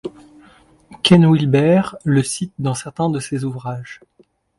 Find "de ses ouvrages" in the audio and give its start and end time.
3.11-3.99